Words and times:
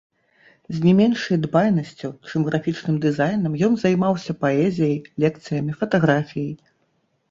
З 0.77 0.79
не 0.85 0.93
меншай 0.99 1.37
дбайнасцю, 1.43 2.07
чым 2.29 2.47
графічным 2.49 2.99
дызайнам, 3.05 3.61
ён 3.71 3.79
займаўся 3.87 4.39
паэзіяй, 4.43 5.01
лекцыямі, 5.29 5.71
фатаграфіяй. 5.83 6.55